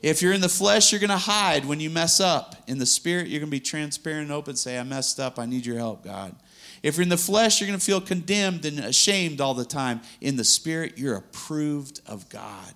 [0.00, 2.56] If you're in the flesh, you're going to hide when you mess up.
[2.66, 5.38] In the spirit, you're going to be transparent and open, say, I messed up.
[5.38, 6.34] I need your help, God.
[6.82, 10.00] If you're in the flesh, you're going to feel condemned and ashamed all the time.
[10.20, 12.74] In the spirit, you're approved of God.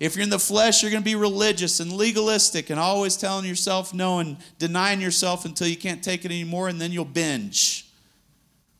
[0.00, 3.44] If you're in the flesh, you're going to be religious and legalistic and always telling
[3.44, 7.88] yourself no and denying yourself until you can't take it anymore, and then you'll binge.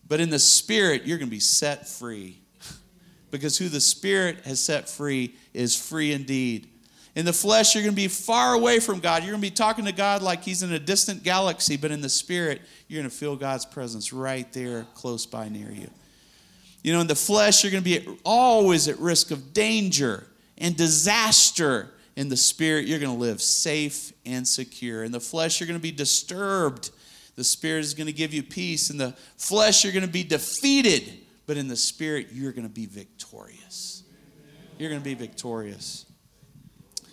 [0.06, 2.38] But in the spirit, you're going to be set free.
[3.30, 6.68] because who the spirit has set free is free indeed.
[7.16, 9.24] In the flesh, you're going to be far away from God.
[9.24, 12.00] You're going to be talking to God like He's in a distant galaxy, but in
[12.00, 15.90] the spirit, you're going to feel God's presence right there, close by near you.
[16.84, 20.76] You know, in the flesh, you're going to be always at risk of danger and
[20.76, 21.90] disaster.
[22.16, 25.04] In the spirit, you're going to live safe and secure.
[25.04, 26.90] In the flesh, you're going to be disturbed.
[27.36, 28.90] The spirit is going to give you peace.
[28.90, 31.04] In the flesh, you're going to be defeated.
[31.46, 34.02] But in the spirit, you're going to be victorious.
[34.78, 36.06] You're going to be victorious.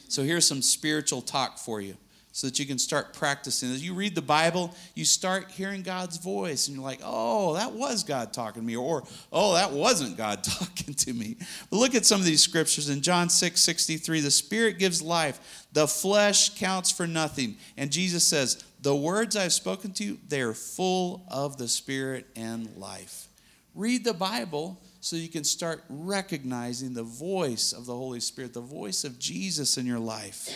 [0.07, 1.97] So here's some spiritual talk for you
[2.35, 3.71] so that you can start practicing.
[3.71, 7.71] As you read the Bible, you start hearing God's voice, and you're like, oh, that
[7.71, 11.37] was God talking to me, or oh, that wasn't God talking to me.
[11.69, 12.89] But look at some of these scriptures.
[12.89, 17.55] In John 6 63, the Spirit gives life, the flesh counts for nothing.
[17.77, 22.27] And Jesus says, the words I've spoken to you, they are full of the Spirit
[22.35, 23.29] and life.
[23.73, 28.59] Read the Bible so you can start recognizing the voice of the Holy Spirit, the
[28.59, 30.49] voice of Jesus in your life.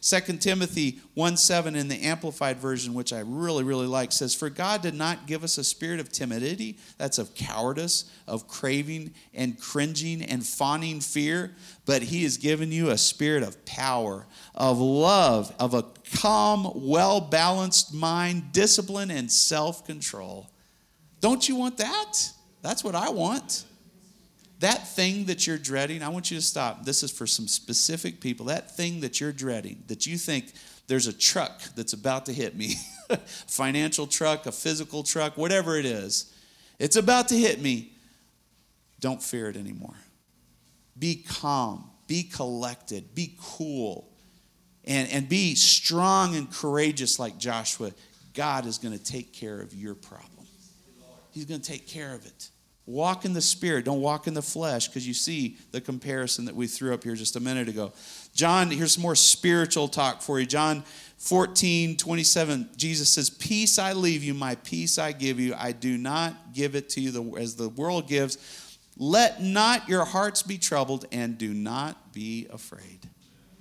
[0.00, 4.48] 2 Timothy 1 7 in the Amplified Version, which I really, really like, says, For
[4.48, 9.60] God did not give us a spirit of timidity, that's of cowardice, of craving and
[9.60, 15.54] cringing and fawning fear, but He has given you a spirit of power, of love,
[15.58, 15.84] of a
[16.16, 20.48] calm, well balanced mind, discipline, and self control.
[21.20, 22.30] Don't you want that?
[22.62, 23.64] That's what I want.
[24.60, 26.84] That thing that you're dreading, I want you to stop.
[26.84, 28.46] This is for some specific people.
[28.46, 30.52] That thing that you're dreading, that you think
[30.88, 32.74] there's a truck that's about to hit me,
[33.46, 36.32] financial truck, a physical truck, whatever it is,
[36.78, 37.92] it's about to hit me.
[39.00, 39.94] Don't fear it anymore.
[40.98, 44.08] Be calm, be collected, be cool,
[44.84, 47.92] and, and be strong and courageous like Joshua.
[48.34, 50.46] God is going to take care of your problem,
[51.30, 52.50] He's going to take care of it.
[52.88, 56.56] Walk in the spirit, don't walk in the flesh, because you see the comparison that
[56.56, 57.92] we threw up here just a minute ago.
[58.34, 60.46] John, here's some more spiritual talk for you.
[60.46, 60.82] John
[61.18, 65.54] 14, 27, Jesus says, Peace I leave you, my peace I give you.
[65.54, 68.38] I do not give it to you as the world gives.
[68.96, 73.00] Let not your hearts be troubled, and do not be afraid.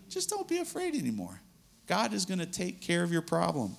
[0.07, 1.41] Just don't be afraid anymore.
[1.85, 3.75] God is going to take care of your problem.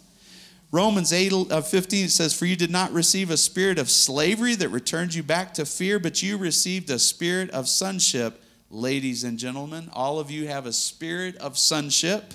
[0.70, 4.68] Romans 8 uh, 15 says, For you did not receive a spirit of slavery that
[4.68, 8.42] returns you back to fear, but you received a spirit of sonship.
[8.70, 12.34] Ladies and gentlemen, all of you have a spirit of sonship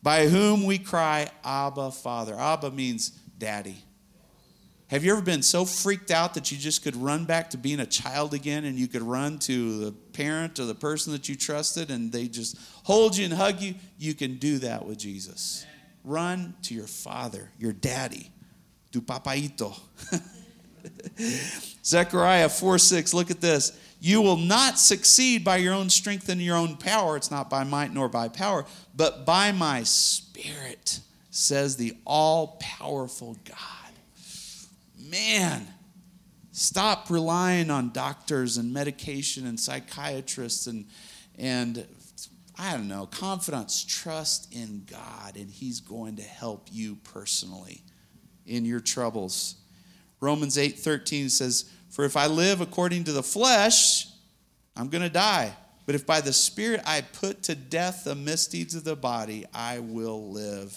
[0.00, 2.38] by whom we cry, Abba, Father.
[2.38, 3.82] Abba means daddy.
[4.88, 7.80] Have you ever been so freaked out that you just could run back to being
[7.80, 11.34] a child again and you could run to the parent or the person that you
[11.34, 13.74] trusted and they just hold you and hug you?
[13.98, 15.66] You can do that with Jesus.
[16.04, 18.30] Run to your father, your daddy,
[18.92, 19.74] tu papaito.
[21.84, 23.78] Zechariah 4 6, look at this.
[24.00, 27.16] You will not succeed by your own strength and your own power.
[27.16, 33.38] It's not by might nor by power, but by my spirit, says the all powerful
[33.46, 33.94] God.
[34.98, 35.66] Man,
[36.52, 40.84] stop relying on doctors and medication and psychiatrists and,
[41.38, 41.86] and
[42.56, 47.82] I don't know, confidence, trust in God, and He's going to help you personally
[48.46, 49.56] in your troubles.
[50.20, 54.06] Romans 8 13 says, For if I live according to the flesh,
[54.76, 55.54] I'm going to die.
[55.86, 59.80] But if by the Spirit I put to death the misdeeds of the body, I
[59.80, 60.76] will live.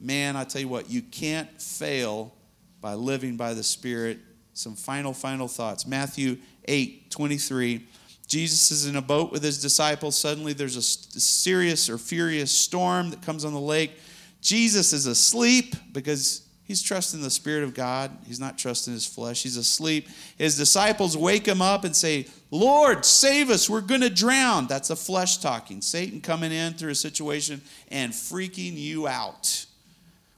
[0.00, 2.34] Man, I tell you what, you can't fail
[2.80, 4.18] by living by the Spirit.
[4.52, 5.86] Some final, final thoughts.
[5.86, 7.86] Matthew 8 23.
[8.34, 10.18] Jesus is in a boat with his disciples.
[10.18, 13.92] Suddenly, there's a serious or furious storm that comes on the lake.
[14.40, 18.10] Jesus is asleep because he's trusting the Spirit of God.
[18.26, 19.44] He's not trusting his flesh.
[19.44, 20.08] He's asleep.
[20.36, 23.70] His disciples wake him up and say, Lord, save us.
[23.70, 24.66] We're going to drown.
[24.66, 25.80] That's the flesh talking.
[25.80, 29.64] Satan coming in through a situation and freaking you out.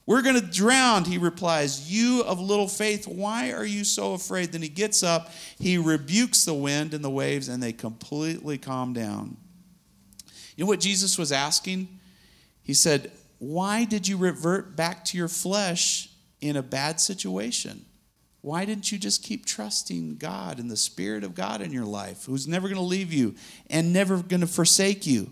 [0.07, 1.91] We're going to drown, he replies.
[1.91, 4.53] You of little faith, why are you so afraid?
[4.53, 8.93] Then he gets up, he rebukes the wind and the waves, and they completely calm
[8.93, 9.35] down.
[10.55, 11.99] You know what Jesus was asking?
[12.63, 17.85] He said, Why did you revert back to your flesh in a bad situation?
[18.41, 22.25] Why didn't you just keep trusting God and the Spirit of God in your life,
[22.25, 23.35] who's never going to leave you
[23.69, 25.31] and never going to forsake you?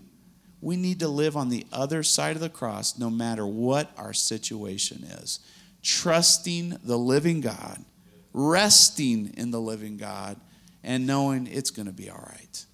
[0.66, 4.12] We need to live on the other side of the cross no matter what our
[4.12, 5.38] situation is.
[5.80, 7.84] Trusting the living God,
[8.32, 10.40] resting in the living God,
[10.82, 12.66] and knowing it's going to be all right.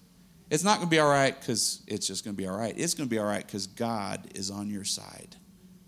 [0.49, 2.73] It's not going to be all right because it's just going to be all right.
[2.75, 5.35] It's going to be all right because God is on your side.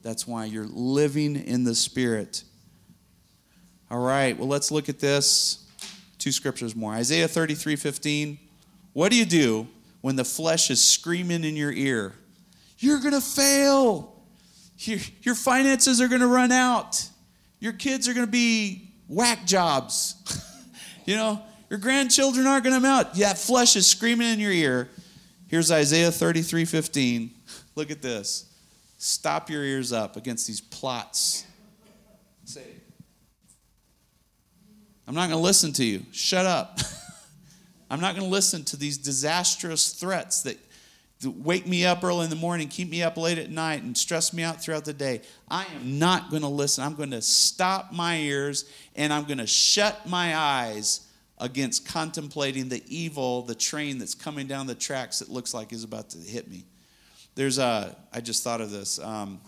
[0.03, 2.43] That's why you're living in the Spirit.
[3.89, 5.67] All right, well, let's look at this.
[6.19, 6.93] Two scriptures more.
[6.93, 8.37] Isaiah 33 15.
[8.93, 9.67] What do you do
[10.05, 12.13] when the flesh is screaming in your ear,
[12.77, 14.21] You're going to fail.
[14.77, 17.09] Your, your finances are going to run out.
[17.59, 20.13] Your kids are going to be whack jobs.
[21.05, 21.41] you know,
[21.71, 23.07] Your grandchildren aren't going to melt.
[23.15, 24.89] Yeah, flesh is screaming in your ear.
[25.47, 27.31] Here's Isaiah 33 15.
[27.75, 28.45] Look at this.
[28.99, 31.47] Stop your ears up against these plots.
[32.43, 32.61] Say,
[35.07, 36.05] I'm not going to listen to you.
[36.11, 36.77] Shut up.
[37.95, 40.57] I'm not going to listen to these disastrous threats that
[41.23, 44.33] wake me up early in the morning, keep me up late at night, and stress
[44.33, 45.21] me out throughout the day.
[45.49, 46.83] I am not going to listen.
[46.83, 48.65] I'm going to stop my ears
[48.97, 54.45] and I'm going to shut my eyes against contemplating the evil, the train that's coming
[54.45, 56.65] down the tracks that looks like is about to hit me.
[57.35, 58.99] There's a, I just thought of this.
[58.99, 59.39] Um,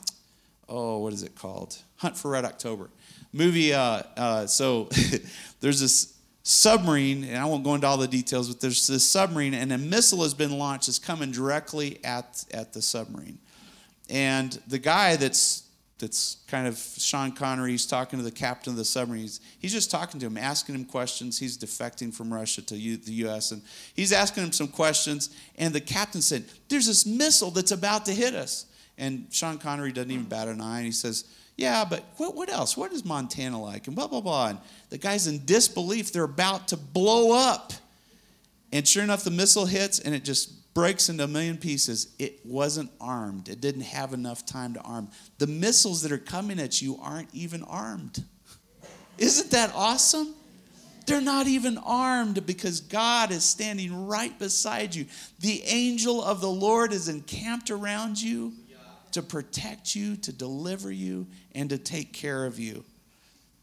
[0.69, 1.75] oh, what is it called?
[1.97, 2.89] Hunt for Red October.
[3.33, 4.87] Movie, uh, uh, so
[5.59, 6.16] there's this
[6.47, 9.77] submarine, and I won't go into all the details, but there's this submarine, and a
[9.77, 10.87] missile has been launched.
[10.87, 13.37] It's coming directly at, at the submarine.
[14.09, 15.63] And the guy that's
[15.99, 17.71] that's kind of Sean Connery.
[17.71, 19.23] He's talking to the captain of the submarine.
[19.23, 21.39] He's, he's just talking to him, asking him questions.
[21.39, 23.51] He's defecting from Russia to U, the U.S.
[23.51, 23.63] and
[23.95, 25.35] he's asking him some questions.
[25.57, 28.67] And the captain said, "There's this missile that's about to hit us."
[28.97, 30.77] And Sean Connery doesn't even bat an eye.
[30.77, 31.25] And he says,
[31.57, 32.77] yeah, but what, what else?
[32.77, 33.87] What is Montana like?
[33.87, 34.49] And blah, blah, blah.
[34.49, 36.13] And the guy's in disbelief.
[36.13, 37.73] They're about to blow up.
[38.71, 42.13] And sure enough, the missile hits and it just breaks into a million pieces.
[42.19, 45.09] It wasn't armed, it didn't have enough time to arm.
[45.39, 48.23] The missiles that are coming at you aren't even armed.
[49.17, 50.35] Isn't that awesome?
[51.07, 55.07] They're not even armed because God is standing right beside you.
[55.39, 58.53] The angel of the Lord is encamped around you
[59.17, 62.83] to protect you, to deliver you, and to take care of you.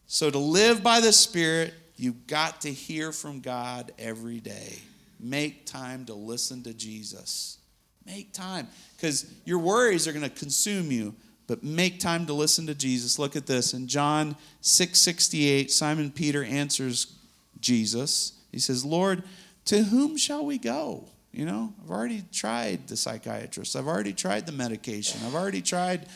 [0.08, 4.80] So, to live by the Spirit, you've got to hear from God every day.
[5.20, 7.58] Make time to listen to Jesus.
[8.04, 11.14] Make time because your worries are going to consume you,
[11.46, 13.16] but make time to listen to Jesus.
[13.16, 13.74] Look at this.
[13.74, 17.14] In John 6 68, Simon Peter answers
[17.60, 18.32] Jesus.
[18.50, 19.22] He says, Lord,
[19.66, 21.04] to whom shall we go?
[21.34, 23.74] You know, I've already tried the psychiatrist.
[23.74, 25.20] I've already tried the medication.
[25.26, 26.06] I've already tried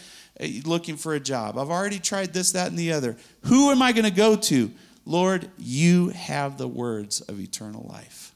[0.41, 1.59] uh, looking for a job.
[1.59, 3.17] I've already tried this, that, and the other.
[3.47, 4.71] Who am I going to go to?
[5.05, 8.33] Lord, you have the words of eternal life.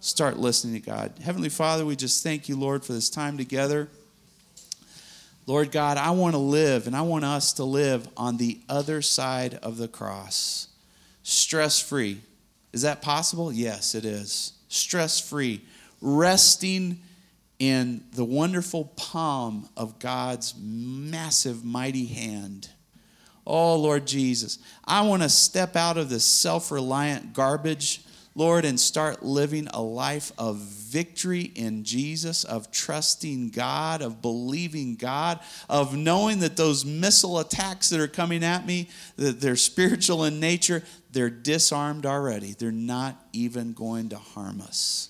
[0.00, 1.12] Start listening to God.
[1.22, 3.88] Heavenly Father, we just thank you, Lord, for this time together.
[5.46, 9.00] Lord God, I want to live and I want us to live on the other
[9.00, 10.66] side of the cross,
[11.22, 12.20] stress free.
[12.72, 13.52] Is that possible?
[13.52, 14.54] Yes, it is.
[14.68, 15.62] Stress free
[16.04, 17.00] resting
[17.58, 22.68] in the wonderful palm of God's massive, mighty hand.
[23.46, 28.02] Oh, Lord Jesus, I want to step out of this self reliant garbage,
[28.34, 34.96] Lord, and start living a life of victory in Jesus, of trusting God, of believing
[34.96, 40.24] God, of knowing that those missile attacks that are coming at me, that they're spiritual
[40.24, 40.82] in nature,
[41.12, 42.52] they're disarmed already.
[42.52, 45.08] They're not even going to harm us.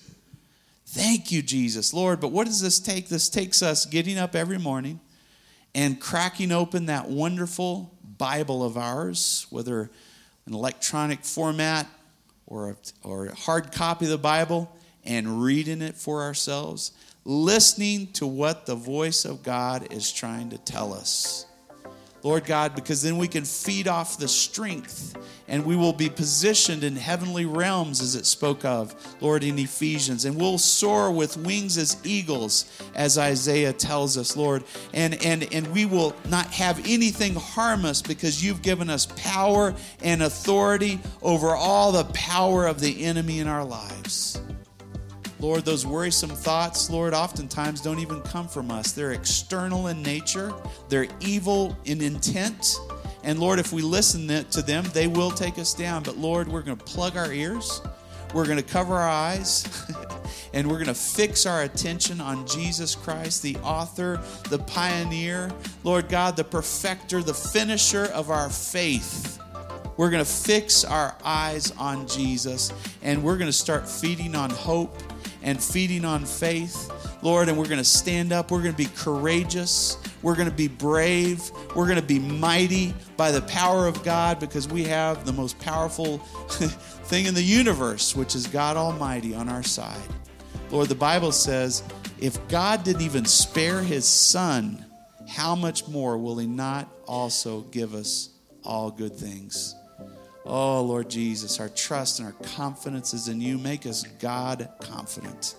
[0.95, 1.93] Thank you, Jesus.
[1.93, 3.09] Lord, but what does this take?
[3.09, 5.01] This takes us getting up every morning
[5.73, 9.91] and cracking open that wonderful Bible of ours, whether
[10.45, 11.85] an electronic format
[12.47, 14.73] or a, or a hard copy of the Bible,
[15.03, 16.93] and reading it for ourselves,
[17.25, 21.45] listening to what the voice of God is trying to tell us.
[22.25, 25.15] Lord God, because then we can feed off the strength
[25.47, 30.25] and we will be positioned in heavenly realms as it spoke of, Lord, in Ephesians.
[30.25, 32.65] And we'll soar with wings as eagles,
[32.95, 34.63] as Isaiah tells us, Lord.
[34.91, 39.75] And, and, and we will not have anything harm us because you've given us power
[40.01, 44.41] and authority over all the power of the enemy in our lives.
[45.45, 48.93] Lord, those worrisome thoughts, Lord, oftentimes don't even come from us.
[48.93, 50.51] They're external in nature,
[50.89, 52.79] they're evil in intent.
[53.23, 56.01] And Lord, if we listen to them, they will take us down.
[56.01, 57.83] But Lord, we're going to plug our ears,
[58.33, 59.87] we're going to cover our eyes,
[60.55, 64.19] and we're going to fix our attention on Jesus Christ, the author,
[64.49, 65.51] the pioneer,
[65.83, 69.39] Lord God, the perfecter, the finisher of our faith.
[69.95, 72.73] We're going to fix our eyes on Jesus
[73.03, 75.01] and we're going to start feeding on hope
[75.45, 76.91] and feeding on faith,
[77.21, 77.47] Lord.
[77.47, 78.51] And we're going to stand up.
[78.51, 79.97] We're going to be courageous.
[80.21, 81.49] We're going to be brave.
[81.75, 85.57] We're going to be mighty by the power of God because we have the most
[85.59, 86.17] powerful
[87.07, 90.01] thing in the universe, which is God Almighty on our side.
[90.71, 91.83] Lord, the Bible says
[92.19, 94.83] if God didn't even spare his son,
[95.29, 98.29] how much more will he not also give us
[98.63, 99.75] all good things?
[100.45, 103.57] Oh, Lord Jesus, our trust and our confidence is in you.
[103.57, 105.55] Make us God confident.